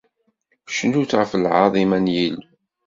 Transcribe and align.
Cnut 0.75 1.11
ɣef 1.19 1.31
lɛaḍima 1.43 1.97
n 2.03 2.05
Yillu. 2.15 2.43